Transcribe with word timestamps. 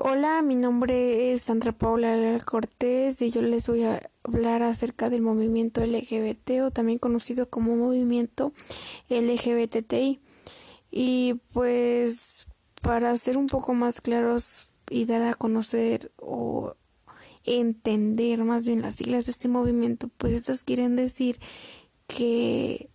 Hola, 0.00 0.42
mi 0.42 0.54
nombre 0.54 1.32
es 1.32 1.42
Sandra 1.42 1.72
Paula 1.72 2.38
Cortés 2.44 3.20
y 3.20 3.32
yo 3.32 3.42
les 3.42 3.66
voy 3.66 3.82
a 3.82 4.08
hablar 4.22 4.62
acerca 4.62 5.10
del 5.10 5.22
movimiento 5.22 5.84
LGBT 5.84 6.62
o 6.62 6.70
también 6.70 7.00
conocido 7.00 7.50
como 7.50 7.74
movimiento 7.74 8.52
LGBTI. 9.08 10.20
Y 10.92 11.34
pues 11.52 12.46
para 12.80 13.16
ser 13.16 13.36
un 13.36 13.48
poco 13.48 13.74
más 13.74 14.00
claros 14.00 14.68
y 14.88 15.04
dar 15.04 15.22
a 15.22 15.34
conocer 15.34 16.12
o 16.16 16.76
entender 17.42 18.44
más 18.44 18.62
bien 18.62 18.82
las 18.82 18.94
siglas 18.94 19.26
de 19.26 19.32
este 19.32 19.48
movimiento, 19.48 20.10
pues 20.16 20.32
estas 20.32 20.62
quieren 20.62 20.94
decir 20.94 21.40
que 22.06 22.88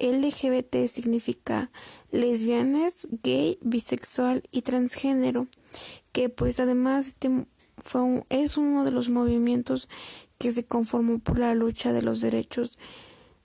LGBT 0.00 0.88
significa 0.88 1.70
lesbianas, 2.10 3.06
gay, 3.22 3.58
bisexual 3.60 4.42
y 4.50 4.62
transgénero, 4.62 5.46
que 6.12 6.28
pues 6.28 6.60
además 6.60 7.08
este 7.08 7.46
fue 7.78 8.24
es 8.28 8.56
uno 8.56 8.84
de 8.84 8.90
los 8.90 9.08
movimientos 9.08 9.88
que 10.38 10.52
se 10.52 10.64
conformó 10.64 11.18
por 11.18 11.38
la 11.38 11.54
lucha 11.54 11.92
de 11.92 12.02
los 12.02 12.20
derechos 12.20 12.78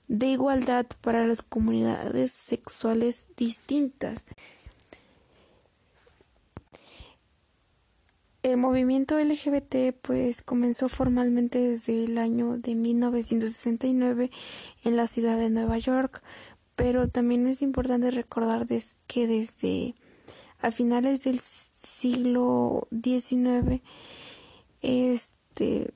de 0.07 0.27
igualdad 0.27 0.85
para 1.01 1.25
las 1.25 1.41
comunidades 1.41 2.31
sexuales 2.31 3.27
distintas. 3.37 4.25
El 8.43 8.57
movimiento 8.57 9.17
LGBT 9.19 9.97
pues 10.03 10.43
comenzó 10.43 10.87
formalmente 10.87 11.57
desde 11.57 12.03
el 12.03 12.19
año 12.19 12.57
de 12.57 12.75
1969 12.75 14.29
en 14.83 14.95
la 14.95 15.07
ciudad 15.07 15.37
de 15.37 15.49
Nueva 15.49 15.79
York, 15.79 16.21
pero 16.75 17.07
también 17.07 17.47
es 17.47 17.63
importante 17.63 18.11
recordar 18.11 18.67
que 19.07 19.27
desde 19.27 19.95
a 20.61 20.69
finales 20.69 21.21
del 21.21 21.39
siglo 21.85 22.87
XIX 22.91 23.81
este 24.81 25.93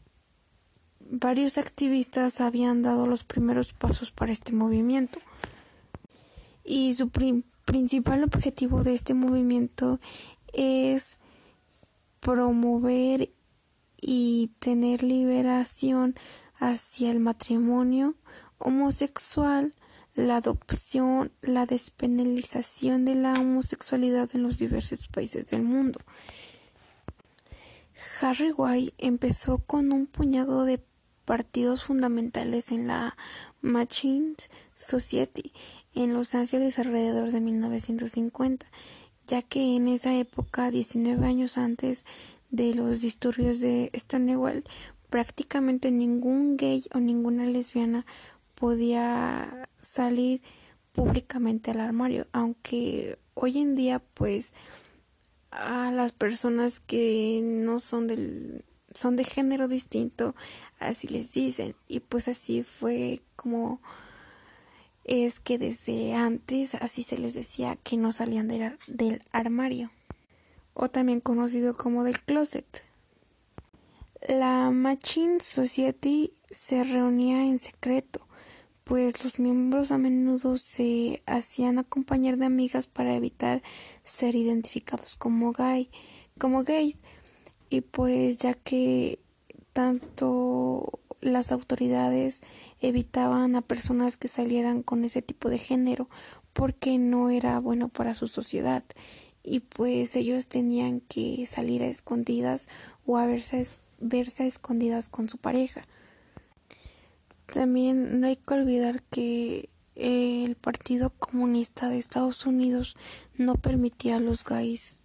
varios 1.11 1.57
activistas 1.57 2.39
habían 2.39 2.81
dado 2.81 3.07
los 3.07 3.23
primeros 3.23 3.73
pasos 3.73 4.11
para 4.11 4.31
este 4.31 4.53
movimiento. 4.53 5.19
Y 6.63 6.93
su 6.93 7.09
principal 7.65 8.23
objetivo 8.23 8.83
de 8.83 8.93
este 8.93 9.15
movimiento 9.15 9.99
es 10.53 11.17
promover 12.19 13.31
y 13.99 14.51
tener 14.59 15.03
liberación 15.03 16.15
hacia 16.59 17.11
el 17.11 17.19
matrimonio 17.19 18.15
homosexual, 18.59 19.73
la 20.15 20.37
adopción, 20.37 21.31
la 21.41 21.65
despenalización 21.65 23.05
de 23.05 23.15
la 23.15 23.33
homosexualidad 23.33 24.29
en 24.33 24.43
los 24.43 24.57
diversos 24.57 25.07
países 25.07 25.47
del 25.47 25.63
mundo. 25.63 25.99
Harry 28.21 28.51
White 28.51 28.93
empezó 28.97 29.59
con 29.59 29.91
un 29.91 30.07
puñado 30.07 30.63
de 30.63 30.81
partidos 31.25 31.83
fundamentales 31.83 32.71
en 32.71 32.87
la 32.87 33.15
Machine 33.61 34.35
Society 34.73 35.51
en 35.93 36.13
Los 36.13 36.33
Ángeles 36.33 36.79
alrededor 36.79 37.31
de 37.31 37.41
1950 37.41 38.67
ya 39.29 39.43
que 39.43 39.75
en 39.75 39.87
esa 39.87 40.15
época, 40.17 40.71
19 40.71 41.25
años 41.25 41.59
antes 41.59 42.03
de 42.49 42.73
los 42.73 42.99
disturbios 42.99 43.59
de 43.59 43.91
Stonewall, 43.95 44.63
prácticamente 45.11 45.91
ningún 45.91 46.57
gay 46.57 46.83
o 46.95 46.99
ninguna 46.99 47.45
lesbiana 47.45 48.07
podía 48.59 49.67
salir 49.77 50.41
públicamente 50.91 51.71
al 51.71 51.79
armario, 51.79 52.27
aunque 52.33 53.17
hoy 53.33 53.59
en 53.59 53.75
día 53.75 53.99
pues 54.13 54.53
a 55.51 55.91
las 55.91 56.11
personas 56.11 56.79
que 56.79 57.41
no 57.43 57.79
son 57.79 58.07
del 58.07 58.63
son 58.93 59.15
de 59.15 59.23
género 59.23 59.67
distinto 59.67 60.35
así 60.79 61.07
les 61.07 61.31
dicen 61.31 61.75
y 61.87 61.99
pues 61.99 62.27
así 62.27 62.63
fue 62.63 63.21
como 63.35 63.81
es 65.09 65.39
que 65.39 65.57
desde 65.57 66.13
antes 66.13 66.75
así 66.75 67.01
se 67.01 67.17
les 67.17 67.33
decía 67.33 67.77
que 67.77 67.97
no 67.97 68.11
salían 68.11 68.47
del, 68.47 69.23
armario 69.31 69.89
o 70.75 70.87
también 70.87 71.19
conocido 71.19 71.75
como 71.75 72.03
del 72.03 72.21
closet. 72.21 72.83
La 74.27 74.69
Machine 74.69 75.39
Society 75.39 76.33
se 76.51 76.83
reunía 76.83 77.43
en 77.43 77.57
secreto, 77.57 78.21
pues 78.89 79.23
los 79.23 79.37
miembros 79.37 79.91
a 79.91 79.99
menudo 79.99 80.57
se 80.57 81.21
hacían 81.27 81.77
acompañar 81.77 82.37
de 82.37 82.47
amigas 82.47 82.87
para 82.87 83.15
evitar 83.15 83.61
ser 84.03 84.33
identificados 84.33 85.15
como 85.15 85.53
gay, 85.53 85.91
como 86.39 86.63
gays, 86.63 86.97
y 87.69 87.81
pues 87.81 88.39
ya 88.39 88.55
que 88.55 89.19
tanto 89.73 91.01
las 91.21 91.51
autoridades 91.51 92.41
evitaban 92.81 93.55
a 93.55 93.61
personas 93.61 94.17
que 94.17 94.27
salieran 94.27 94.81
con 94.81 95.03
ese 95.03 95.21
tipo 95.21 95.51
de 95.51 95.59
género 95.59 96.09
porque 96.53 96.97
no 96.97 97.29
era 97.29 97.59
bueno 97.59 97.89
para 97.89 98.15
su 98.15 98.27
sociedad 98.27 98.83
y 99.43 99.59
pues 99.59 100.15
ellos 100.15 100.47
tenían 100.47 101.01
que 101.01 101.45
salir 101.45 101.83
a 101.83 101.87
escondidas 101.87 102.67
o 103.05 103.19
a 103.19 103.27
verse, 103.27 103.63
verse 103.99 104.41
a 104.41 104.47
escondidas 104.47 105.09
con 105.09 105.29
su 105.29 105.37
pareja. 105.37 105.85
También 107.51 108.19
no 108.19 108.27
hay 108.27 108.35
que 108.35 108.53
olvidar 108.53 109.01
que 109.03 109.69
el 109.95 110.55
Partido 110.55 111.09
Comunista 111.09 111.89
de 111.89 111.97
Estados 111.97 112.45
Unidos 112.45 112.95
no 113.35 113.55
permitía 113.55 114.17
a 114.17 114.19
los 114.19 114.43
gays, 114.43 115.01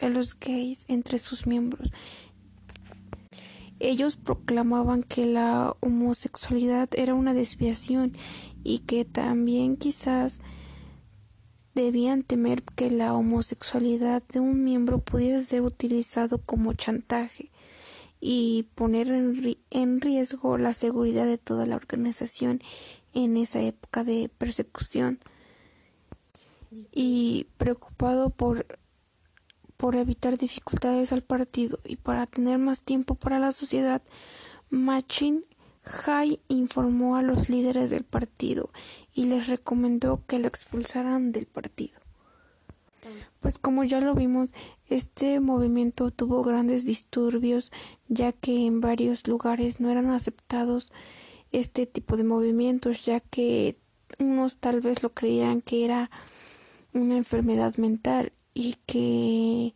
a 0.00 0.08
los 0.08 0.38
gays 0.38 0.86
entre 0.88 1.18
sus 1.18 1.46
miembros. 1.46 1.92
Ellos 3.80 4.16
proclamaban 4.16 5.02
que 5.02 5.26
la 5.26 5.76
homosexualidad 5.80 6.88
era 6.96 7.14
una 7.14 7.34
desviación 7.34 8.16
y 8.62 8.80
que 8.80 9.04
también 9.04 9.76
quizás 9.76 10.40
debían 11.74 12.22
temer 12.22 12.62
que 12.62 12.90
la 12.90 13.14
homosexualidad 13.14 14.22
de 14.32 14.40
un 14.40 14.64
miembro 14.64 15.00
pudiera 15.00 15.38
ser 15.38 15.62
utilizado 15.62 16.38
como 16.38 16.72
chantaje 16.72 17.50
y 18.26 18.62
poner 18.74 19.08
en, 19.70 20.00
riesgo 20.00 20.56
la 20.56 20.72
seguridad 20.72 21.26
de 21.26 21.36
toda 21.36 21.66
la 21.66 21.76
organización 21.76 22.62
en 23.12 23.36
esa 23.36 23.60
época 23.60 24.02
de 24.02 24.30
persecución. 24.38 25.20
Y 26.90 27.48
preocupado 27.58 28.30
por 28.30 28.66
por 29.76 29.96
evitar 29.96 30.38
dificultades 30.38 31.12
al 31.12 31.22
partido 31.22 31.78
y 31.84 31.96
para 31.96 32.26
tener 32.26 32.56
más 32.56 32.80
tiempo 32.80 33.16
para 33.16 33.38
la 33.38 33.52
sociedad, 33.52 34.00
Machin 34.70 35.44
Hai 35.84 36.40
informó 36.48 37.16
a 37.16 37.22
los 37.22 37.50
líderes 37.50 37.90
del 37.90 38.04
partido 38.04 38.70
y 39.12 39.24
les 39.26 39.48
recomendó 39.48 40.24
que 40.26 40.38
lo 40.38 40.48
expulsaran 40.48 41.32
del 41.32 41.44
partido. 41.44 42.03
Pues 43.40 43.58
como 43.58 43.84
ya 43.84 44.00
lo 44.00 44.14
vimos, 44.14 44.52
este 44.88 45.40
movimiento 45.40 46.10
tuvo 46.10 46.42
grandes 46.42 46.86
disturbios 46.86 47.70
ya 48.08 48.32
que 48.32 48.66
en 48.66 48.80
varios 48.80 49.26
lugares 49.26 49.80
no 49.80 49.90
eran 49.90 50.10
aceptados 50.10 50.90
este 51.52 51.86
tipo 51.86 52.16
de 52.16 52.24
movimientos 52.24 53.04
ya 53.04 53.20
que 53.20 53.76
unos 54.18 54.56
tal 54.56 54.80
vez 54.80 55.02
lo 55.02 55.12
creían 55.12 55.60
que 55.60 55.84
era 55.84 56.10
una 56.92 57.16
enfermedad 57.16 57.76
mental 57.76 58.32
y 58.54 58.76
que 58.86 59.74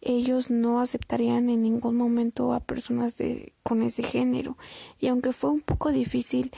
ellos 0.00 0.50
no 0.50 0.80
aceptarían 0.80 1.50
en 1.50 1.62
ningún 1.62 1.96
momento 1.96 2.52
a 2.52 2.60
personas 2.60 3.16
de 3.16 3.52
con 3.62 3.82
ese 3.82 4.02
género. 4.02 4.56
Y 5.00 5.08
aunque 5.08 5.32
fue 5.32 5.50
un 5.50 5.60
poco 5.60 5.90
difícil 5.90 6.50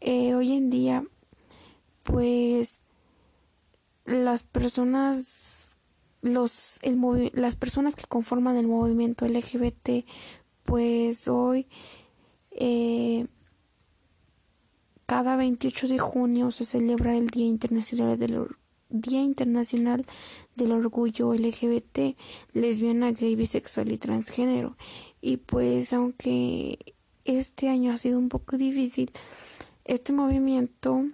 eh, 0.00 0.34
hoy 0.34 0.52
en 0.52 0.70
día 0.70 1.04
pues 2.02 2.81
las 4.04 4.42
personas 4.42 5.76
los 6.20 6.78
el 6.82 7.30
las 7.34 7.56
personas 7.56 7.96
que 7.96 8.04
conforman 8.06 8.56
el 8.56 8.68
movimiento 8.68 9.26
LGBT 9.26 10.04
pues 10.64 11.28
hoy 11.28 11.66
eh, 12.52 13.26
cada 15.06 15.36
28 15.36 15.88
de 15.88 15.98
junio 15.98 16.50
se 16.50 16.64
celebra 16.64 17.16
el 17.16 17.28
Día 17.28 17.46
Internacional 17.46 18.18
del 18.18 18.46
Día 18.88 19.22
Internacional 19.22 20.04
del 20.54 20.72
Orgullo 20.72 21.32
LGBT, 21.32 22.16
lesbiana, 22.52 23.12
gay, 23.12 23.34
bisexual 23.36 23.90
y 23.90 23.98
transgénero. 23.98 24.76
Y 25.20 25.38
pues 25.38 25.92
aunque 25.92 26.78
este 27.24 27.68
año 27.68 27.92
ha 27.92 27.98
sido 27.98 28.18
un 28.18 28.28
poco 28.28 28.58
difícil, 28.58 29.10
este 29.84 30.12
movimiento 30.12 31.06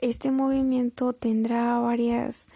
este 0.00 0.30
movimiento 0.30 1.12
tendrá 1.12 1.78
varias 1.78 2.46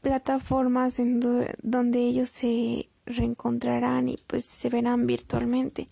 plataformas 0.00 0.98
en 0.98 1.20
donde 1.62 2.00
ellos 2.00 2.28
se 2.28 2.88
reencontrarán 3.06 4.08
y 4.08 4.18
pues 4.26 4.44
se 4.44 4.68
verán 4.68 5.06
virtualmente 5.06 5.88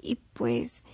y 0.00 0.16
pues 0.34 0.84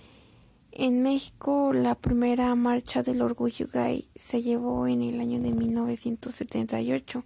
en 0.73 1.03
México, 1.03 1.73
la 1.73 1.95
primera 1.95 2.55
marcha 2.55 3.03
del 3.03 3.21
orgullo 3.21 3.67
gay 3.73 4.07
se 4.15 4.41
llevó 4.41 4.87
en 4.87 5.01
el 5.01 5.19
año 5.19 5.41
de 5.41 5.51
1978. 5.51 7.25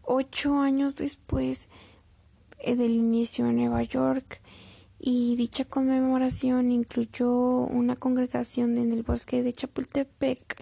ocho 0.00 0.60
años 0.60 0.96
después 0.96 1.68
eh, 2.58 2.74
del 2.74 2.92
inicio 2.92 3.46
en 3.46 3.56
Nueva 3.56 3.82
York 3.82 4.40
y 5.06 5.36
dicha 5.36 5.66
conmemoración 5.66 6.72
incluyó 6.72 7.30
una 7.30 7.94
congregación 7.94 8.78
en 8.78 8.90
el 8.90 9.02
bosque 9.02 9.42
de 9.42 9.52
Chapultepec 9.52 10.56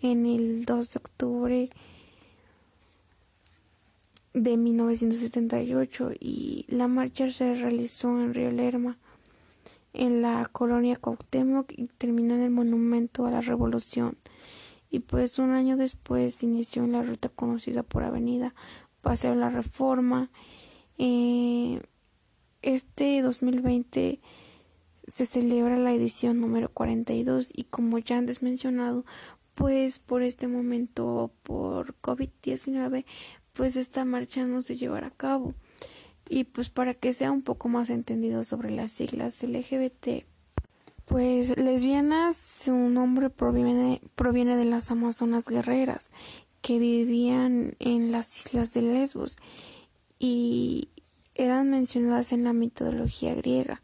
en 0.00 0.26
el 0.26 0.64
2 0.64 0.90
de 0.90 0.98
octubre 0.98 1.70
de 4.34 4.56
1978 4.56 6.10
y 6.18 6.64
la 6.66 6.88
marcha 6.88 7.30
se 7.30 7.54
realizó 7.54 8.08
en 8.20 8.34
Río 8.34 8.50
Lerma 8.50 8.98
en 9.92 10.20
la 10.20 10.48
colonia 10.50 10.96
Cuauhtémoc 10.96 11.70
y 11.70 11.86
terminó 11.86 12.34
en 12.34 12.42
el 12.42 12.50
monumento 12.50 13.24
a 13.24 13.30
la 13.30 13.40
revolución. 13.40 14.18
Y 14.90 14.98
pues 14.98 15.38
un 15.38 15.52
año 15.52 15.76
después 15.76 16.42
inició 16.42 16.82
en 16.82 16.90
la 16.90 17.04
ruta 17.04 17.28
conocida 17.28 17.84
por 17.84 18.02
Avenida 18.02 18.52
Paseo 19.00 19.30
de 19.30 19.36
la 19.36 19.50
Reforma 19.50 20.28
eh, 20.98 21.80
este 22.66 23.22
2020 23.22 24.20
se 25.06 25.26
celebra 25.26 25.76
la 25.76 25.92
edición 25.92 26.40
número 26.40 26.68
42 26.68 27.52
y 27.54 27.64
como 27.64 27.98
ya 27.98 28.18
antes 28.18 28.42
mencionado 28.42 29.04
pues 29.54 30.00
por 30.00 30.22
este 30.22 30.48
momento 30.48 31.30
por 31.44 31.94
COVID-19 32.00 33.04
pues 33.52 33.76
esta 33.76 34.04
marcha 34.04 34.44
no 34.44 34.62
se 34.62 34.76
llevará 34.76 35.06
a 35.06 35.10
cabo. 35.10 35.54
Y 36.28 36.44
pues 36.44 36.70
para 36.70 36.92
que 36.92 37.12
sea 37.12 37.30
un 37.30 37.42
poco 37.42 37.68
más 37.68 37.88
entendido 37.88 38.42
sobre 38.42 38.70
las 38.70 38.90
siglas 38.90 39.42
LGBT, 39.42 40.24
pues 41.06 41.56
lesbianas, 41.56 42.36
su 42.36 42.74
nombre 42.74 43.30
proviene, 43.30 44.00
proviene 44.16 44.56
de 44.56 44.64
las 44.64 44.90
amazonas 44.90 45.46
guerreras 45.46 46.10
que 46.60 46.80
vivían 46.80 47.76
en 47.78 48.10
las 48.10 48.44
islas 48.44 48.74
de 48.74 48.82
Lesbos 48.82 49.36
y 50.18 50.88
eran 51.36 51.70
mencionadas 51.70 52.32
en 52.32 52.44
la 52.44 52.52
mitología 52.52 53.34
griega. 53.34 53.82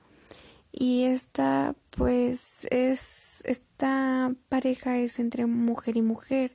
Y 0.73 1.05
esta, 1.05 1.75
pues, 1.91 2.67
es, 2.71 3.43
esta 3.45 4.35
pareja 4.49 4.99
es 4.99 5.19
entre 5.19 5.47
mujer 5.47 5.97
y 5.97 6.03
mujer 6.03 6.53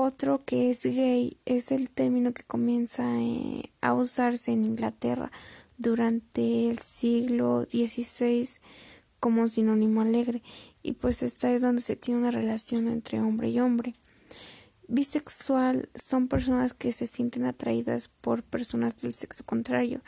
otro 0.00 0.44
que 0.44 0.70
es 0.70 0.84
gay 0.84 1.38
es 1.44 1.72
el 1.72 1.90
término 1.90 2.32
que 2.32 2.44
comienza 2.44 3.20
eh, 3.20 3.72
a 3.80 3.94
usarse 3.94 4.52
en 4.52 4.64
Inglaterra 4.64 5.32
durante 5.76 6.70
el 6.70 6.78
siglo 6.78 7.66
XVI 7.68 8.48
como 9.18 9.48
sinónimo 9.48 10.02
alegre 10.02 10.40
y 10.84 10.92
pues 10.92 11.24
esta 11.24 11.52
es 11.52 11.62
donde 11.62 11.82
se 11.82 11.96
tiene 11.96 12.20
una 12.20 12.30
relación 12.30 12.86
entre 12.86 13.20
hombre 13.20 13.50
y 13.50 13.58
hombre. 13.58 13.96
Bisexual 14.88 15.88
son 15.94 16.28
personas 16.28 16.74
que 16.74 16.92
se 16.92 17.06
sienten 17.06 17.44
atraídas 17.44 18.08
por 18.08 18.42
personas 18.42 18.98
del 18.98 19.14
sexo 19.14 19.44
contrario 19.44 20.02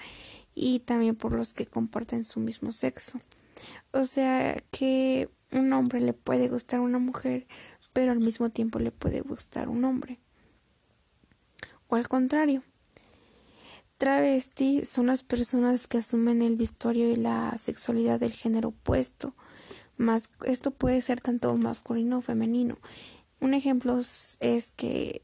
y 0.54 0.80
también 0.80 1.16
por 1.16 1.32
los 1.32 1.54
que 1.54 1.66
comparten 1.66 2.24
su 2.24 2.40
mismo 2.40 2.72
sexo. 2.72 3.20
O 3.92 4.06
sea 4.06 4.56
que 4.70 5.28
un 5.52 5.72
hombre 5.72 6.00
le 6.00 6.14
puede 6.14 6.48
gustar 6.48 6.80
a 6.80 6.82
una 6.82 6.98
mujer 6.98 7.46
pero 7.92 8.12
al 8.12 8.20
mismo 8.20 8.50
tiempo 8.50 8.78
le 8.78 8.92
puede 8.92 9.20
gustar 9.20 9.68
un 9.68 9.84
hombre. 9.84 10.18
O 11.88 11.96
al 11.96 12.08
contrario. 12.08 12.62
Travesti 13.98 14.84
son 14.84 15.06
las 15.06 15.22
personas 15.22 15.86
que 15.86 15.98
asumen 15.98 16.40
el 16.40 16.56
vestuario 16.56 17.10
y 17.10 17.16
la 17.16 17.56
sexualidad 17.58 18.18
del 18.18 18.32
género 18.32 18.70
opuesto. 18.70 19.34
Más, 19.98 20.30
esto 20.46 20.70
puede 20.70 21.02
ser 21.02 21.20
tanto 21.20 21.54
masculino 21.56 22.18
o 22.18 22.22
femenino. 22.22 22.78
Un 23.40 23.54
ejemplo 23.54 23.98
es 24.40 24.72
que 24.72 25.22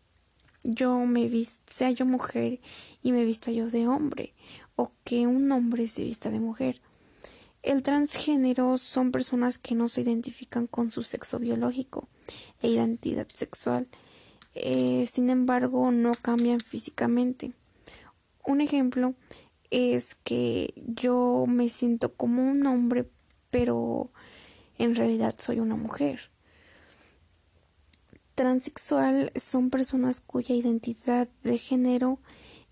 yo 0.65 0.99
me 1.01 1.29
vista, 1.29 1.73
sea 1.73 1.91
yo 1.91 2.07
mujer 2.07 2.61
y 3.03 3.13
me 3.13 3.25
vista 3.25 3.51
yo 3.51 3.71
de 3.71 3.87
hombre, 3.87 4.35
o 4.75 4.91
que 5.05 5.27
un 5.27 5.51
hombre 5.53 5.87
se 5.87 6.03
vista 6.03 6.31
de 6.31 6.41
mujer. 6.41 6.81
El 7.63 7.83
transgénero 7.83 8.79
son 8.79 9.13
personas 9.13 9.59
que 9.59 9.75
no 9.75 9.89
se 9.89 10.01
identifican 10.01 10.67
con 10.67 10.91
su 10.91 11.03
sexo 11.03 11.39
biológico 11.39 12.09
e 12.63 12.69
identidad 12.69 13.27
sexual, 13.35 13.87
eh, 14.55 15.07
sin 15.11 15.31
embargo 15.31 15.91
no 15.91 16.13
cambian 16.15 16.61
físicamente. 16.61 17.53
Un 18.45 18.61
ejemplo 18.61 19.15
es 19.71 20.15
que 20.15 20.73
yo 20.87 21.45
me 21.49 21.69
siento 21.69 22.15
como 22.15 22.49
un 22.49 22.67
hombre, 22.67 23.11
pero 23.51 24.11
en 24.79 24.95
realidad 24.95 25.35
soy 25.39 25.61
una 25.61 25.77
mujer. 25.77 26.31
Transexual 28.37 29.33
son 29.35 29.71
personas 29.71 30.21
cuya 30.21 30.55
identidad 30.55 31.27
de 31.43 31.57
género 31.57 32.19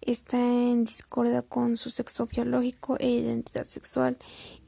está 0.02 0.36
en 0.36 0.84
discordia 0.84 1.40
con 1.40 1.78
su 1.78 1.88
sexo 1.88 2.26
biológico 2.26 2.98
e 3.00 3.08
identidad 3.08 3.66
sexual 3.66 4.18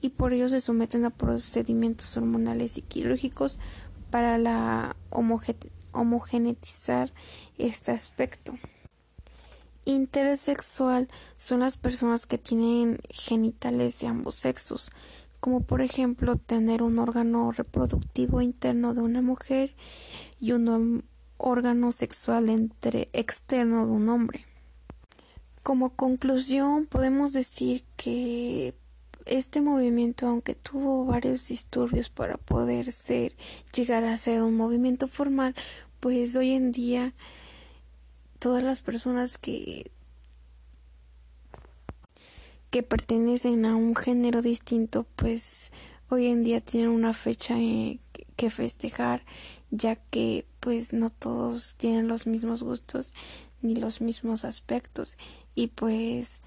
y 0.01 0.09
por 0.09 0.33
ello 0.33 0.49
se 0.49 0.63
someten 0.63 1.05
a 1.05 1.11
procedimientos 1.11 2.17
hormonales 2.17 2.79
y 2.79 2.83
quirúrgicos 2.83 3.59
para 4.11 4.39
la 4.39 4.97
homogenetizar 5.93 7.13
este 7.59 7.91
aspecto. 7.91 8.59
Intersexual 9.85 11.09
son 11.37 11.61
las 11.61 11.77
personas 11.77 12.25
que 12.25 12.39
tienen 12.39 13.01
genitales 13.11 14.01
de 14.01 14.07
ambos 14.07 14.35
sexos, 14.35 14.91
como 15.41 15.61
por 15.61 15.81
ejemplo 15.81 16.37
tener 16.37 16.83
un 16.83 16.99
órgano 16.99 17.53
reproductivo 17.53 18.41
interno 18.41 18.95
de 18.95 19.01
una 19.01 19.23
mujer 19.23 19.75
y 20.41 20.53
un 20.53 21.05
órgano 21.39 21.93
sexual 21.93 22.49
entre 22.49 23.09
externo 23.13 23.87
de 23.87 23.93
un 23.93 24.09
hombre. 24.09 24.45
Como 25.63 25.91
conclusión, 25.91 26.87
podemos 26.87 27.33
decir 27.33 27.85
que 27.97 28.75
este 29.27 29.61
movimiento, 29.61 30.29
aunque 30.29 30.55
tuvo 30.55 31.05
varios 31.05 31.49
disturbios 31.49 32.11
para 32.11 32.37
poder 32.37 32.93
ser, 32.93 33.35
llegar 33.75 34.05
a 34.05 34.17
ser 34.17 34.43
un 34.43 34.57
movimiento 34.57 35.09
formal, 35.09 35.55
pues 36.01 36.37
hoy 36.37 36.53
en 36.53 36.71
día 36.71 37.13
todas 38.39 38.63
las 38.63 38.83
personas 38.83 39.39
que 39.39 39.91
que 42.77 42.83
pertenecen 42.83 43.65
a 43.65 43.75
un 43.75 43.97
género 43.97 44.43
distinto, 44.43 45.07
pues 45.17 45.73
hoy 46.11 46.27
en 46.27 46.45
día 46.45 46.61
tienen 46.61 46.91
una 46.91 47.15
fecha 47.15 47.59
eh, 47.59 48.01
que 48.37 48.51
festejar, 48.51 49.25
ya 49.71 49.97
que 49.97 50.45
pues 50.61 50.93
no 50.93 51.09
todos 51.09 51.77
tienen 51.79 52.07
los 52.07 52.27
mismos 52.27 52.63
gustos 52.63 53.15
ni 53.63 53.77
los 53.77 54.03
mismos 54.03 54.45
aspectos. 54.45 55.17
Y 55.55 55.69
pues 55.69 56.43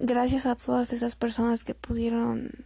gracias 0.00 0.44
a 0.44 0.56
todas 0.56 0.92
esas 0.92 1.14
personas 1.14 1.62
que 1.62 1.74
pudieron 1.76 2.64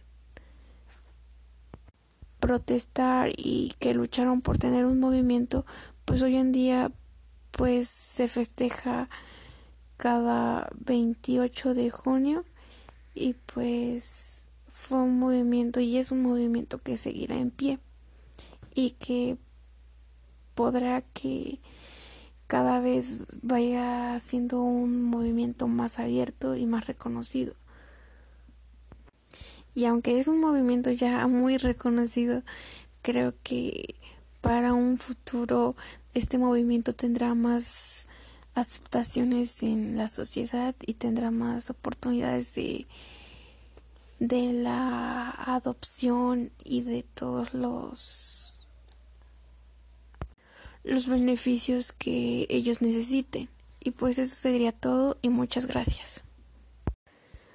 protestar 2.39 3.29
y 3.37 3.75
que 3.77 3.93
lucharon 3.93 4.41
por 4.41 4.57
tener 4.57 4.85
un 4.85 4.99
movimiento, 4.99 5.63
pues 6.05 6.23
hoy 6.23 6.37
en 6.37 6.51
día 6.51 6.91
pues 7.51 7.87
se 7.87 8.27
festeja 8.27 9.09
cada 10.01 10.67
28 10.83 11.75
de 11.75 11.91
junio 11.91 12.43
y 13.13 13.35
pues 13.53 14.47
fue 14.67 14.97
un 14.97 15.19
movimiento 15.19 15.79
y 15.79 15.97
es 15.97 16.09
un 16.09 16.23
movimiento 16.23 16.79
que 16.79 16.97
seguirá 16.97 17.37
en 17.37 17.51
pie 17.51 17.77
y 18.73 18.91
que 18.97 19.37
podrá 20.55 21.03
que 21.13 21.59
cada 22.47 22.79
vez 22.79 23.19
vaya 23.43 24.19
siendo 24.19 24.63
un 24.63 25.03
movimiento 25.03 25.67
más 25.67 25.99
abierto 25.99 26.55
y 26.55 26.65
más 26.65 26.87
reconocido. 26.87 27.53
Y 29.75 29.85
aunque 29.85 30.17
es 30.17 30.27
un 30.27 30.39
movimiento 30.39 30.89
ya 30.89 31.27
muy 31.27 31.57
reconocido, 31.57 32.41
creo 33.03 33.35
que 33.43 33.93
para 34.41 34.73
un 34.73 34.97
futuro 34.97 35.75
este 36.15 36.39
movimiento 36.39 36.95
tendrá 36.95 37.35
más 37.35 38.07
aceptaciones 38.53 39.63
en 39.63 39.97
la 39.97 40.07
sociedad 40.07 40.75
y 40.85 40.95
tendrá 40.95 41.31
más 41.31 41.69
oportunidades 41.69 42.55
de 42.55 42.87
de 44.19 44.53
la 44.53 45.31
adopción 45.31 46.51
y 46.63 46.81
de 46.81 47.03
todos 47.15 47.55
los 47.55 48.67
los 50.83 51.07
beneficios 51.07 51.91
que 51.91 52.45
ellos 52.49 52.81
necesiten. 52.81 53.49
Y 53.79 53.91
pues 53.91 54.19
eso 54.19 54.35
sería 54.35 54.71
todo 54.71 55.17
y 55.23 55.29
muchas 55.29 55.65
gracias. 55.65 56.23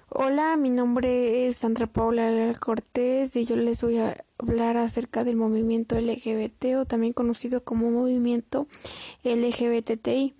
Hola, 0.09 0.57
mi 0.57 0.71
nombre 0.71 1.47
es 1.47 1.59
Sandra 1.59 1.87
Paula 1.87 2.53
Cortés 2.59 3.37
y 3.37 3.45
yo 3.45 3.55
les 3.55 3.83
voy 3.83 3.99
a 3.99 4.25
hablar 4.39 4.77
acerca 4.77 5.23
del 5.23 5.37
movimiento 5.37 5.99
LGBT 6.01 6.77
o 6.79 6.85
también 6.85 7.13
conocido 7.13 7.63
como 7.63 7.91
movimiento 7.91 8.67
LGBTI. 9.23 10.35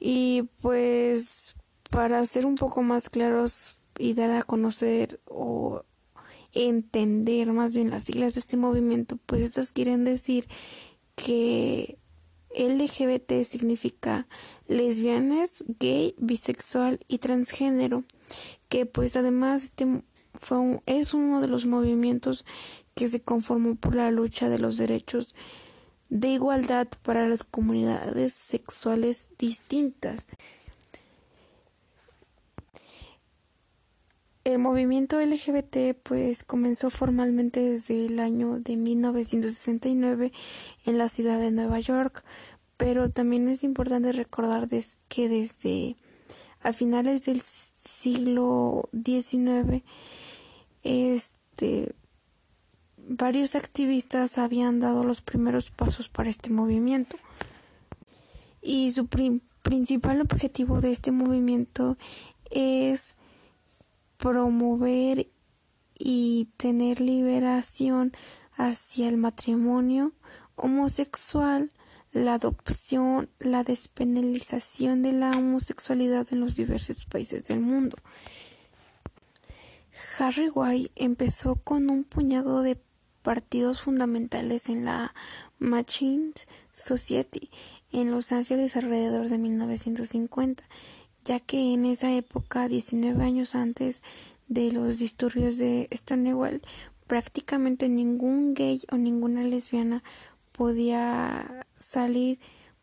Y 0.00 0.48
pues 0.62 1.54
para 1.90 2.24
ser 2.24 2.46
un 2.46 2.54
poco 2.54 2.82
más 2.82 3.10
claros 3.10 3.78
y 3.98 4.14
dar 4.14 4.30
a 4.30 4.42
conocer 4.42 5.20
o 5.26 5.84
entender 6.52 7.52
más 7.52 7.72
bien 7.72 7.90
las 7.90 8.04
siglas 8.04 8.34
de 8.34 8.40
este 8.40 8.56
movimiento, 8.56 9.18
pues 9.26 9.42
estas 9.42 9.72
quieren 9.72 10.04
decir 10.04 10.48
que 11.14 11.98
LGBT 12.56 13.44
significa 13.44 14.26
lesbianas, 14.66 15.64
gay, 15.78 16.14
bisexual 16.18 17.00
y 17.06 17.18
transgénero, 17.18 18.04
que 18.68 18.86
pues 18.86 19.16
además 19.16 19.64
este 19.64 20.02
fue 20.34 20.80
es 20.86 21.12
uno 21.12 21.40
de 21.40 21.48
los 21.48 21.66
movimientos 21.66 22.44
que 22.94 23.08
se 23.08 23.20
conformó 23.20 23.76
por 23.76 23.94
la 23.94 24.10
lucha 24.10 24.48
de 24.48 24.58
los 24.58 24.78
derechos 24.78 25.34
de 26.10 26.28
igualdad 26.28 26.88
para 27.02 27.26
las 27.28 27.44
comunidades 27.44 28.32
sexuales 28.32 29.28
distintas. 29.38 30.26
El 34.42 34.58
movimiento 34.58 35.20
LGBT 35.20 35.94
pues 36.02 36.44
comenzó 36.44 36.90
formalmente 36.90 37.60
desde 37.60 38.06
el 38.06 38.18
año 38.18 38.58
de 38.58 38.76
1969 38.76 40.32
en 40.86 40.98
la 40.98 41.08
ciudad 41.08 41.38
de 41.38 41.52
Nueva 41.52 41.78
York, 41.78 42.24
pero 42.76 43.10
también 43.10 43.48
es 43.48 43.62
importante 43.62 44.12
recordar 44.12 44.68
que 45.08 45.28
desde 45.28 45.94
a 46.62 46.72
finales 46.72 47.22
del 47.22 47.40
siglo 47.40 48.88
XIX 48.92 49.84
este 50.82 51.94
varios 53.10 53.56
activistas 53.56 54.38
habían 54.38 54.78
dado 54.78 55.02
los 55.02 55.20
primeros 55.20 55.72
pasos 55.72 56.08
para 56.08 56.30
este 56.30 56.50
movimiento 56.50 57.16
y 58.62 58.92
su 58.92 59.08
principal 59.08 60.20
objetivo 60.20 60.80
de 60.80 60.92
este 60.92 61.10
movimiento 61.10 61.96
es 62.52 63.16
promover 64.16 65.28
y 65.98 66.50
tener 66.56 67.00
liberación 67.00 68.12
hacia 68.52 69.08
el 69.08 69.16
matrimonio 69.16 70.12
homosexual, 70.54 71.72
la 72.12 72.34
adopción, 72.34 73.28
la 73.40 73.64
despenalización 73.64 75.02
de 75.02 75.12
la 75.12 75.32
homosexualidad 75.32 76.28
en 76.30 76.40
los 76.40 76.54
diversos 76.54 77.06
países 77.06 77.46
del 77.46 77.58
mundo. 77.58 77.96
Harry 80.16 80.48
White 80.48 80.92
empezó 80.94 81.56
con 81.56 81.90
un 81.90 82.04
puñado 82.04 82.62
de 82.62 82.76
partidos 83.22 83.82
fundamentales 83.82 84.68
en 84.68 84.84
la 84.84 85.14
Machines 85.58 86.46
Society 86.72 87.50
en 87.92 88.10
Los 88.10 88.32
Ángeles 88.32 88.76
alrededor 88.76 89.28
de 89.28 89.38
1950 89.38 90.64
ya 91.24 91.40
que 91.40 91.74
en 91.74 91.86
esa 91.86 92.12
época, 92.14 92.68
19 92.68 93.22
años 93.22 93.54
antes 93.54 94.02
de 94.48 94.72
los 94.72 94.98
disturbios 94.98 95.58
de 95.58 95.88
Stonewall, 95.92 96.62
prácticamente 97.06 97.88
ningún 97.88 98.54
gay 98.54 98.82
o 98.90 98.96
ninguna 98.96 99.42
lesbiana 99.44 100.02
podía 100.52 101.66
salir 101.76 102.38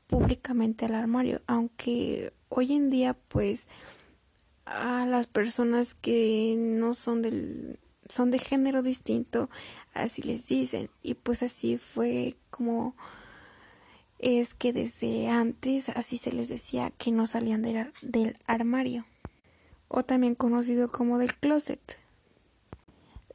públicamente 0.08 0.86
al 0.86 0.96
armario, 0.96 1.42
aunque 1.48 2.34
hoy 2.50 2.74
en 2.74 2.90
día 2.90 3.16
pues 3.28 3.68
a 4.66 5.06
las 5.06 5.28
personas 5.28 5.94
que 5.94 6.56
no 6.58 6.94
son 6.94 7.22
del 7.22 7.80
son 8.10 8.32
de 8.32 8.40
género 8.40 8.82
distinto 8.82 9.50
así 9.94 10.22
les 10.22 10.48
dicen 10.48 10.90
y 11.04 11.16
pues 11.16 11.44
así 11.44 11.78
fue 11.78 12.36
como 12.50 12.96
es 14.20 14.54
que 14.54 14.74
desde 14.74 15.30
antes 15.30 15.90
así 15.90 16.18
se 16.18 16.32
les 16.32 16.50
decía 16.50 16.92
que 16.98 17.12
no 17.12 17.28
salían 17.28 17.62
del, 17.62 17.92
del 18.02 18.38
armario, 18.48 19.06
o 19.88 20.04
también 20.04 20.36
conocido 20.36 20.90
como 20.90 21.18
del 21.18 21.36
closet. 21.36 22.00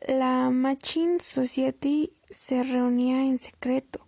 La 0.07 0.51
Machine 0.51 1.21
Society 1.21 2.13
se 2.29 2.65
reunía 2.65 3.23
en 3.23 3.39
secreto, 3.39 4.07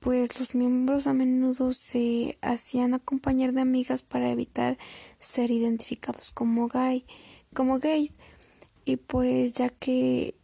pues 0.00 0.38
los 0.38 0.54
miembros 0.54 1.06
a 1.06 1.12
menudo 1.12 1.72
se 1.72 2.38
hacían 2.40 2.94
acompañar 2.94 3.52
de 3.52 3.60
amigas 3.60 4.02
para 4.02 4.30
evitar 4.30 4.76
ser 5.18 5.50
identificados 5.50 6.32
como 6.32 6.68
gay, 6.68 7.04
como 7.54 7.78
gays, 7.78 8.14
y 8.88 8.96
pues 8.96 9.52
ya 9.52 9.68
que 9.68 10.34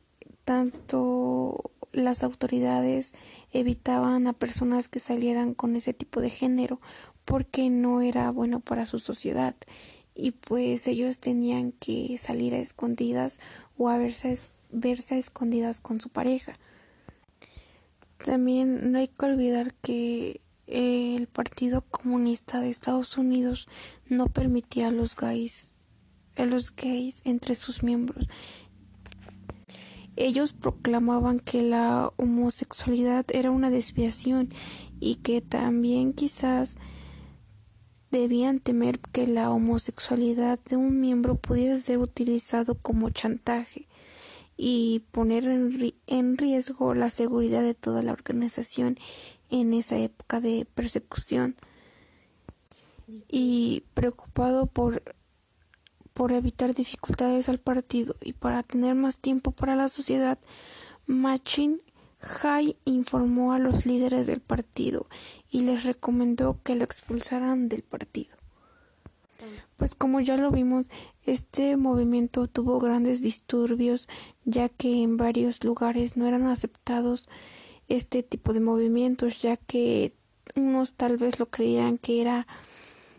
tanto 0.45 1.71
las 1.93 2.23
autoridades 2.23 3.15
evitaban 3.53 4.27
a 4.27 4.35
personas 4.35 4.87
que 4.87 4.99
salieran 4.99 5.55
con 5.55 5.77
ese 5.77 5.95
tipo 5.95 6.21
de 6.21 6.29
género 6.29 6.79
porque 7.25 7.71
no 7.71 8.03
era 8.03 8.31
bueno 8.31 8.61
para 8.61 8.85
su 8.85 8.99
sociedad 8.99 9.57
y 10.15 10.33
pues 10.33 10.87
ellos 10.89 11.21
tenían 11.21 11.73
que 11.73 12.19
salir 12.19 12.55
a 12.55 12.59
escondidas 12.59 13.41
o 13.79 13.89
a 13.89 13.97
verse, 13.97 14.37
verse 14.71 15.15
a 15.15 15.19
escondidas 15.19 15.81
con 15.81 16.03
su 16.03 16.11
pareja. 16.11 16.59
También 18.23 18.93
no 18.93 18.99
hay 18.99 19.09
que 19.09 19.25
olvidar 19.25 19.73
que 19.73 20.43
el 20.67 21.29
Partido 21.29 21.81
Comunista 21.81 22.61
de 22.61 22.69
Estados 22.69 23.17
Unidos 23.17 23.69
no 24.07 24.27
permitía 24.27 24.89
a 24.89 24.93
los 24.93 25.17
gays, 25.17 25.74
a 26.37 26.45
los 26.45 26.75
gays 26.75 27.23
entre 27.25 27.55
sus 27.55 27.83
miembros 27.83 28.29
ellos 30.17 30.53
proclamaban 30.53 31.41
que 31.41 31.63
la 31.63 32.13
homosexualidad 32.17 33.27
era 33.33 33.51
una 33.51 33.71
desviación 33.71 34.53
y 35.01 35.17
que 35.17 35.41
también 35.41 36.13
quizás 36.13 36.77
debían 38.11 38.61
temer 38.61 39.01
que 39.01 39.27
la 39.27 39.51
homosexualidad 39.51 40.61
de 40.61 40.77
un 40.77 41.01
miembro 41.01 41.35
pudiera 41.35 41.75
ser 41.77 41.99
utilizado 41.99 42.77
como 42.77 43.11
chantaje 43.11 43.89
y 44.57 45.03
poner 45.11 45.47
en, 45.47 46.37
riesgo 46.39 46.95
la 46.95 47.11
seguridad 47.11 47.63
de 47.63 47.75
toda 47.75 48.03
la 48.03 48.13
organización 48.13 48.99
en 49.51 49.75
esa 49.75 49.99
época 49.99 50.41
de 50.41 50.65
persecución. 50.77 51.57
Y 53.29 53.83
preocupado 53.95 54.67
por 54.67 55.03
por 56.15 56.33
evitar 56.33 56.75
dificultades 56.75 57.49
al 57.49 57.59
partido 57.59 58.17
y 58.21 58.33
para 58.33 58.63
tener 58.63 58.95
más 58.95 59.19
tiempo 59.19 59.51
para 59.51 59.77
la 59.77 59.89
sociedad, 59.89 60.39
Machin 61.07 61.83
Hai 62.43 62.77
informó 62.87 63.53
a 63.53 63.59
los 63.59 63.85
líderes 63.85 64.27
del 64.27 64.41
partido 64.41 65.07
y 65.51 65.61
les 65.61 65.85
recomendó 65.85 66.59
que 66.63 66.75
lo 66.75 66.85
expulsaran 66.85 67.69
del 67.69 67.83
partido. 67.83 68.35
Pues 69.77 69.95
como 69.95 70.21
ya 70.21 70.37
lo 70.37 70.51
vimos, 70.51 70.89
este 71.25 71.77
movimiento 71.77 72.47
tuvo 72.47 72.79
grandes 72.79 73.23
disturbios 73.23 74.09
ya 74.45 74.69
que 74.69 75.03
en 75.03 75.17
varios 75.17 75.63
lugares 75.65 76.17
no 76.17 76.27
eran 76.27 76.47
aceptados 76.47 77.27
este 77.89 78.23
tipo 78.23 78.55
de 78.55 78.61
movimientos 78.61 79.43
ya 79.43 79.57
que 79.57 80.15
unos 80.55 80.95
tal 80.95 81.17
vez 81.17 81.41
lo 81.41 81.51
creían 81.51 81.99
que 81.99 82.23
era 82.23 82.47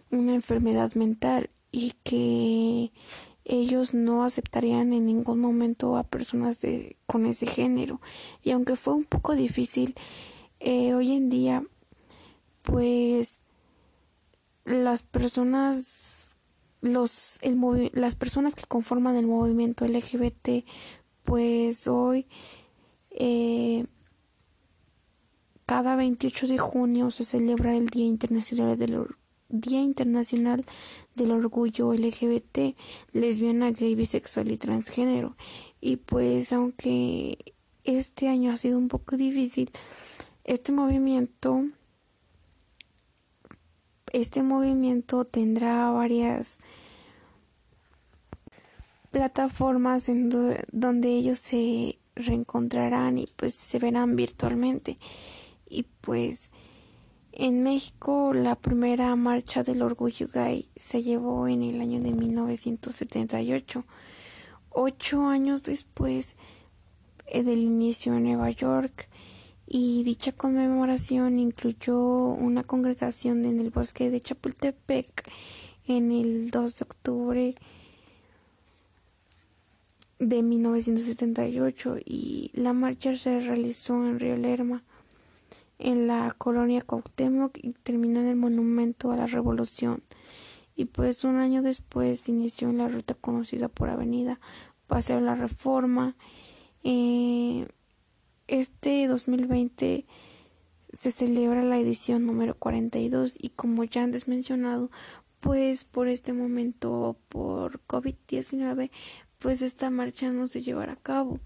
una 0.10 0.34
enfermedad 0.34 0.94
mental 0.96 1.50
y 1.76 1.92
que 2.04 2.94
ellos 3.44 3.94
no 3.94 4.24
aceptarían 4.24 4.94
en 4.94 5.06
ningún 5.06 5.40
momento 5.40 5.98
a 5.98 6.04
personas 6.04 6.62
de, 6.62 6.96
con 7.06 7.26
ese 7.26 7.46
género. 7.46 8.00
Y 8.44 8.52
aunque 8.52 8.78
fue 8.78 8.94
un 8.94 9.04
poco 9.04 9.36
difícil, 9.36 9.94
eh, 10.62 10.94
hoy 10.94 11.12
en 11.12 11.30
día, 11.30 11.66
pues 12.62 13.42
las 14.64 15.04
personas, 15.04 16.38
los, 16.80 17.40
el 17.42 17.92
las 17.94 18.16
personas 18.16 18.56
que 18.56 18.64
conforman 18.68 19.18
el 19.18 19.28
movimiento 19.28 19.86
LGBT, 19.86 20.64
pues 21.24 21.90
hoy, 21.90 22.26
eh, 23.12 23.86
cada 25.66 25.98
28 25.98 26.48
de 26.48 26.58
junio 26.58 27.12
se 27.12 27.26
celebra 27.26 27.76
el 27.76 27.88
Día 27.88 28.06
Internacional 28.06 28.78
del 28.78 29.08
Día 29.50 29.82
Internacional 29.82 30.66
del 31.16 31.32
Orgullo 31.32 31.94
LGBT, 31.94 32.76
lesbiana, 33.14 33.72
gay, 33.72 33.96
bisexual 33.96 34.52
y 34.52 34.58
transgénero. 34.58 35.36
Y 35.82 35.98
pues 35.98 36.52
aunque 36.54 37.54
este 37.84 38.28
año 38.28 38.52
ha 38.52 38.58
sido 38.58 38.78
un 38.78 38.88
poco 38.88 39.18
difícil, 39.18 39.72
este 40.44 40.72
movimiento 40.72 41.64
este 44.16 44.44
movimiento 44.44 45.26
tendrá 45.26 45.92
varias 45.92 46.58
plataformas 49.12 50.08
en 50.08 50.30
donde 50.72 51.10
ellos 51.10 51.40
se 51.40 52.00
reencontrarán 52.16 53.18
y 53.18 53.28
pues 53.36 53.56
se 53.56 53.78
verán 53.78 54.16
virtualmente 54.16 54.98
y 55.70 55.84
pues 55.84 56.52
en 57.38 57.64
México, 57.64 58.34
la 58.34 58.56
primera 58.56 59.16
marcha 59.16 59.64
del 59.64 59.82
orgullo 59.82 60.28
gay 60.34 60.70
se 60.76 61.04
llevó 61.04 61.48
en 61.48 61.64
el 61.64 61.82
año 61.82 62.02
de 62.02 62.12
1978, 62.12 63.86
ocho. 64.70 65.28
Años 65.28 65.64
después 65.64 66.38
eh, 67.28 67.44
del 67.44 67.60
inicio 67.60 68.16
en 68.16 68.24
Nueva 68.24 68.50
York, 68.52 69.10
y 69.68 70.04
dicha 70.04 70.32
conmemoración 70.32 71.40
incluyó 71.40 71.98
una 71.98 72.64
congregación 72.64 73.46
en 73.46 73.60
el 73.60 73.72
bosque 73.72 74.10
de 74.10 74.22
Chapultepec 74.22 75.30
en 75.88 76.12
el 76.12 76.52
2 76.52 76.76
de 76.76 76.84
octubre 76.84 77.56
de 80.20 80.44
1978 80.44 81.98
y 82.06 82.52
la 82.54 82.74
marcha 82.74 83.16
se 83.18 83.40
realizó 83.40 84.06
en 84.06 84.20
Río 84.20 84.38
Lerma 84.38 84.84
en 85.80 86.08
la 86.08 86.34
colonia 86.38 86.82
Cuauhtémoc 86.82 87.58
y 87.62 87.74
terminó 87.74 88.22
en 88.22 88.28
el 88.28 88.36
Monumento 88.36 89.12
a 89.12 89.18
la 89.18 89.28
Revolución. 89.28 90.04
Y 90.76 90.86
pues 90.86 91.24
un 91.24 91.38
año 91.38 91.62
después 91.62 92.28
inició 92.28 92.70
en 92.70 92.80
la 92.80 92.90
ruta 92.90 93.14
conocida 93.14 93.70
por 93.70 93.90
Avenida 93.90 94.40
Paseo 94.88 95.22
la 95.22 95.36
Reforma. 95.36 96.16
Eh, 96.84 97.68
este 98.48 99.08
2020 99.08 100.06
se 100.94 101.12
celebra 101.12 101.62
la 101.64 101.80
edición 101.80 102.26
número 102.26 102.56
42 102.56 103.38
y 103.40 103.50
como 103.50 103.84
ya 103.84 104.04
antes 104.04 104.28
mencionado, 104.28 104.92
pues 105.40 105.84
por 105.84 106.08
este 106.08 106.34
momento, 106.34 107.18
por 107.30 107.82
COVID-19, 107.86 108.92
pues 109.40 109.62
esta 109.62 109.90
marcha 109.90 110.32
no 110.32 110.48
se 110.48 110.62
llevará 110.62 110.94
a 110.94 110.98
cabo. 110.98 111.40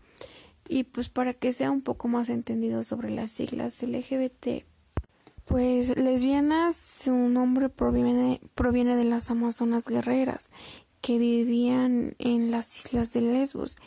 Y 0.69 0.83
pues 0.83 1.09
para 1.09 1.33
que 1.33 1.51
sea 1.51 1.71
un 1.71 1.81
poco 1.81 2.07
más 2.07 2.29
entendido 2.29 2.83
sobre 2.83 3.09
las 3.09 3.31
siglas 3.31 3.81
LGBT, 3.81 4.63
pues 5.45 5.97
lesbianas, 5.97 6.75
su 6.75 7.13
nombre 7.13 7.69
proviene, 7.69 8.39
proviene 8.53 8.95
de 8.95 9.03
las 9.03 9.31
amazonas 9.31 9.87
guerreras 9.87 10.51
que 11.01 11.17
vivían 11.17 12.15
en 12.19 12.51
las 12.51 12.85
islas 12.85 13.13
de 13.13 13.21
Lesbos 13.21 13.77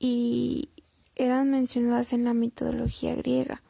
y 0.00 0.70
eran 1.14 1.48
mencionadas 1.50 2.12
en 2.12 2.24
la 2.24 2.34
mitología 2.34 3.14
griega. 3.14 3.62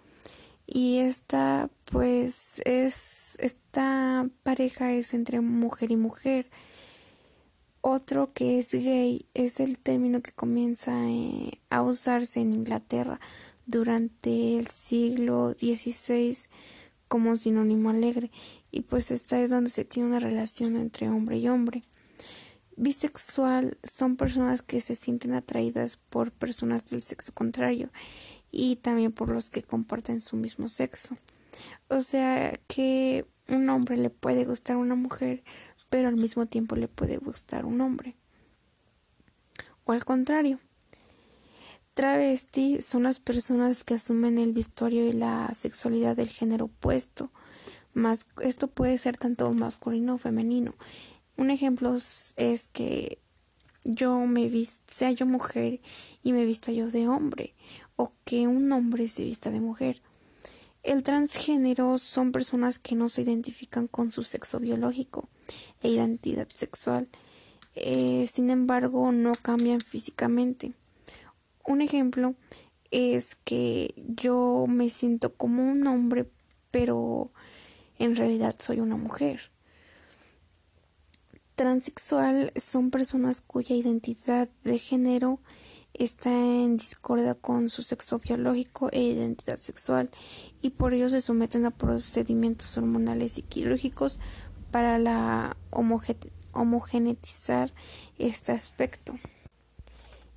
Y 0.67 0.99
esta, 0.99 1.69
pues, 1.87 2.63
es, 2.65 3.37
esta 3.41 4.29
pareja 4.45 4.93
es 4.93 5.13
entre 5.13 5.41
mujer 5.41 5.91
y 5.91 5.97
mujer. 5.97 6.49
Otro 7.83 8.33
que 8.35 8.59
es 8.59 8.73
gay 8.73 9.27
es 9.33 9.59
el 9.59 9.79
término 9.79 10.21
que 10.21 10.33
comienza 10.33 11.09
eh, 11.09 11.61
a 11.71 11.83
usarse 11.83 12.41
en 12.41 12.53
Inglaterra 12.53 13.21
durante 13.65 14.59
el 14.59 14.67
siglo 14.67 15.55
XVI 15.59 16.37
como 17.09 17.37
sinónimo 17.37 17.91
alegre 17.91 18.31
y 18.71 18.83
pues 18.83 19.11
esta 19.11 19.41
es 19.41 19.51
donde 19.51 19.71
se 19.71 19.85
tiene 19.85 20.11
una 20.11 20.19
relación 20.19 20.77
entre 20.77 21.09
hombre 21.09 21.39
y 21.39 21.49
hombre. 21.49 21.83
Bisexual 22.77 23.79
son 23.83 24.17
personas 24.17 24.63
que 24.63 24.81
se 24.81 24.95
sienten 24.95 25.35
atraídas 25.35 25.97
por 25.97 26.33
personas 26.33 26.87
del 26.87 27.03
sexo 27.03 27.33
contrario 27.33 27.91
y 28.51 28.77
también 28.77 29.13
por 29.13 29.31
los 29.31 29.51
que 29.51 29.63
comparten 29.63 30.21
su 30.21 30.37
mismo 30.37 30.69
sexo. 30.69 31.17
O 31.89 32.03
sea 32.03 32.53
que 32.69 33.27
un 33.49 33.69
hombre 33.69 33.97
le 33.97 34.11
puede 34.11 34.45
gustar 34.45 34.77
a 34.77 34.81
una 34.81 34.95
mujer, 34.95 35.43
pero 35.91 36.09
al 36.09 36.17
mismo 36.17 36.47
tiempo 36.47 36.77
le 36.77 36.89
puede 36.89 37.19
gustar 37.19 37.67
un 37.67 37.81
hombre. 37.81 38.17
O 39.85 39.93
al 39.93 40.05
contrario. 40.05 40.59
Travesti 41.95 42.81
son 42.81 43.03
las 43.03 43.21
personas 43.21 43.85
que 43.85 43.95
asumen 43.95 44.39
el 44.39 44.53
vestuario 44.53 45.07
y 45.07 45.13
la 45.13 45.53
sexualidad 45.53 46.17
del 46.17 46.29
género 46.29 46.67
opuesto. 46.67 47.31
Más, 47.93 48.25
esto 48.41 48.69
puede 48.69 48.97
ser 48.97 49.19
tanto 49.19 49.53
masculino 49.53 50.15
o 50.15 50.19
femenino 50.19 50.75
un 51.41 51.51
ejemplo 51.51 51.97
es 52.37 52.69
que 52.69 53.19
yo 53.85 54.19
me 54.27 54.49
vista, 54.49 54.85
sea 54.93 55.11
yo 55.11 55.25
mujer 55.25 55.81
y 56.23 56.35
me 56.35 56.45
vista 56.45 56.71
yo 56.71 56.91
de 56.91 57.09
hombre, 57.09 57.55
o 57.97 58.13
que 58.25 58.47
un 58.47 58.71
hombre 58.73 59.09
se 59.09 59.25
vista 59.25 59.51
de 59.51 59.61
mujer. 59.61 60.03
El 60.83 61.03
transgénero 61.03 61.97
son 61.97 62.31
personas 62.31 62.79
que 62.79 62.95
no 62.95 63.09
se 63.09 63.23
identifican 63.23 63.87
con 63.87 64.13
su 64.13 64.23
sexo 64.23 64.61
biológico 64.61 65.31
e 65.83 65.89
identidad 65.89 66.49
sexual, 66.55 67.09
eh, 67.75 68.27
sin 68.31 68.51
embargo 68.51 69.13
no 69.13 69.33
cambian 69.41 69.81
físicamente. 69.81 70.73
Un 71.67 71.83
ejemplo 71.83 72.35
es 72.91 73.37
que 73.45 73.95
yo 73.97 74.67
me 74.69 74.91
siento 74.91 75.35
como 75.35 75.63
un 75.63 75.87
hombre, 75.87 76.27
pero 76.71 77.31
en 77.99 78.17
realidad 78.17 78.57
soy 78.59 78.81
una 78.81 78.97
mujer. 78.97 79.51
Transexual 81.55 82.53
son 82.57 82.91
personas 82.91 83.43
cuya 83.43 83.77
identidad 83.77 84.49
de 84.65 84.79
género 84.79 85.41
está 85.93 86.31
en 86.31 86.77
discordia 86.77 87.35
con 87.35 87.69
su 87.69 87.83
sexo 87.83 88.19
biológico 88.19 88.89
e 88.93 89.03
identidad 89.03 89.61
sexual 89.61 90.11
y 90.63 90.71
por 90.71 90.95
ello 90.95 91.09
se 91.09 91.21
someten 91.21 91.67
a 91.67 91.71
procedimientos 91.71 92.79
hormonales 92.79 93.39
y 93.39 93.43
quirúrgicos 93.43 94.19
para 94.71 94.99
la 94.99 95.57
homogenetizar 96.53 97.73
este 98.19 98.53
aspecto. 98.53 99.19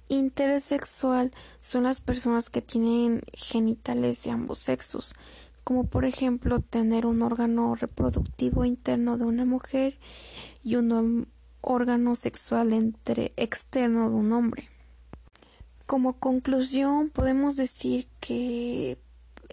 Intersexual 0.09 1.31
son 1.61 1.83
las 1.83 2.01
personas 2.01 2.49
que 2.49 2.61
tienen 2.61 3.21
genitales 3.33 4.21
de 4.23 4.31
ambos 4.31 4.59
sexos, 4.59 5.15
como 5.63 5.85
por 5.85 6.05
ejemplo 6.05 6.59
tener 6.59 7.05
un 7.05 7.21
órgano 7.21 7.75
reproductivo 7.75 8.65
interno 8.65 9.17
de 9.17 9.25
una 9.25 9.45
mujer 9.45 9.97
y 10.63 10.75
un 10.75 11.27
órgano 11.61 12.15
sexual 12.15 12.95
externo 13.37 14.09
de 14.09 14.15
un 14.15 14.31
hombre. 14.33 14.69
Como 15.85 16.13
conclusión 16.13 17.09
podemos 17.09 17.55
decir 17.55 18.07
que 18.19 18.97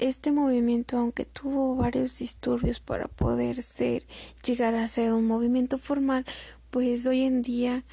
este 0.01 0.33
movimiento, 0.33 0.99
aunque 0.99 1.25
tuvo 1.25 1.77
varios 1.77 2.19
disturbios 2.19 2.81
para 2.81 3.07
poder 3.09 3.63
ser, 3.63 4.07
llegar 4.45 4.75
a 4.75 4.89
ser 4.89 5.13
un 5.13 5.27
movimiento 5.27 5.79
formal, 5.79 6.25
pues 6.71 7.07
hoy 7.07 7.23
en 7.23 7.43
día 7.43 7.85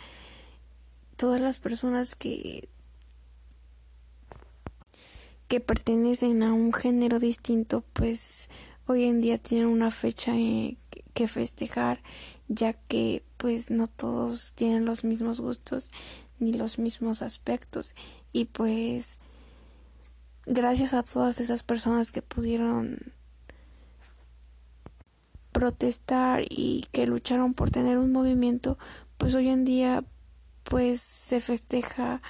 todas 1.16 1.42
las 1.42 1.60
personas 1.60 2.16
que 2.16 2.70
que 5.48 5.60
pertenecen 5.60 6.44
a 6.44 6.54
un 6.54 6.74
género 6.74 7.20
distinto, 7.20 7.84
pues 7.94 8.50
hoy 8.86 9.06
en 9.06 9.22
día 9.22 9.38
tienen 9.38 9.68
una 9.68 9.92
fecha 9.92 10.36
eh, 10.36 10.78
que 11.14 11.28
festejar, 11.28 12.02
ya 12.48 12.74
que 12.74 13.24
pues 13.38 13.72
no 13.72 13.88
todos 13.88 14.54
tienen 14.56 14.86
los 14.86 15.04
mismos 15.04 15.40
gustos 15.40 15.92
ni 16.40 16.54
los 16.54 16.80
mismos 16.80 17.22
aspectos. 17.22 17.96
Y 18.34 18.46
pues 18.46 19.20
gracias 20.48 20.94
a 20.94 21.04
todas 21.04 21.40
esas 21.40 21.62
personas 21.62 22.12
que 22.12 22.22
pudieron 22.22 23.14
protestar 25.52 26.46
y 26.50 26.86
que 26.92 27.06
lucharon 27.06 27.54
por 27.54 27.70
tener 27.70 27.98
un 27.98 28.12
movimiento, 28.12 28.78
pues 29.18 29.36
hoy 29.36 29.50
en 29.50 29.66
día 29.66 30.04
pues 30.64 31.02
se 31.02 31.42
festeja 31.42 32.22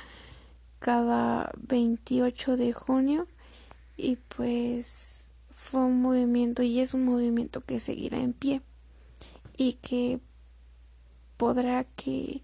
cada 0.80 1.52
28 1.58 2.58
de 2.58 2.74
junio 2.74 3.28
y 3.96 4.18
pues 4.36 5.30
fue 5.50 5.82
un 5.82 6.02
movimiento 6.02 6.64
y 6.64 6.80
es 6.80 6.94
un 6.94 7.06
movimiento 7.06 7.62
que 7.62 7.80
seguirá 7.80 8.18
en 8.20 8.34
pie 8.34 8.62
y 9.58 9.74
que 9.74 10.20
podrá 11.38 11.84
que 11.84 12.42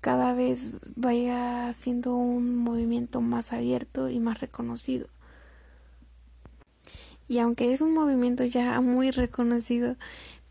cada 0.00 0.32
vez 0.32 0.72
vaya 0.96 1.72
siendo 1.72 2.14
un 2.14 2.56
movimiento 2.56 3.20
más 3.20 3.52
abierto 3.52 4.08
y 4.08 4.20
más 4.20 4.40
reconocido. 4.40 5.08
Y 7.28 7.40
aunque 7.40 7.72
es 7.72 7.82
un 7.82 7.92
movimiento 7.92 8.44
ya 8.44 8.80
muy 8.80 9.10
reconocido, 9.10 9.96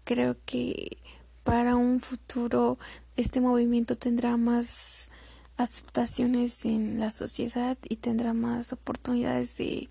creo 0.04 0.36
que 0.46 0.98
para 1.44 1.76
un 1.76 2.00
futuro 2.00 2.78
este 3.16 3.42
movimiento 3.42 3.98
tendrá 3.98 4.38
más 4.38 5.10
aceptaciones 5.58 6.66
en 6.66 7.00
la 7.00 7.10
sociedad 7.10 7.78
y 7.90 7.96
tendrá 7.96 8.34
más 8.34 8.74
oportunidades 8.74 9.58
de 9.58 9.90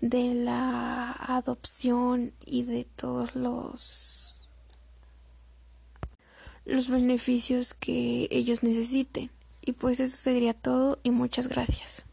de 0.00 0.34
la 0.34 1.12
adopción 1.12 2.32
y 2.44 2.64
de 2.64 2.84
todos 2.84 3.34
los 3.34 4.25
los 6.66 6.90
beneficios 6.90 7.72
que 7.74 8.28
ellos 8.30 8.62
necesiten. 8.62 9.30
Y 9.62 9.72
pues 9.72 9.98
eso 10.00 10.16
sería 10.16 10.52
todo 10.52 10.98
y 11.02 11.10
muchas 11.10 11.48
gracias. 11.48 12.05